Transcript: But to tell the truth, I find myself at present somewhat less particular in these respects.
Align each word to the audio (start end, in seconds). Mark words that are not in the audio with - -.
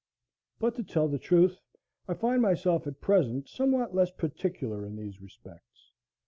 But 0.57 0.73
to 0.77 0.83
tell 0.83 1.07
the 1.07 1.19
truth, 1.19 1.59
I 2.07 2.15
find 2.15 2.41
myself 2.41 2.87
at 2.87 3.01
present 3.01 3.47
somewhat 3.47 3.93
less 3.93 4.09
particular 4.09 4.83
in 4.83 4.95
these 4.95 5.21
respects. 5.21 5.91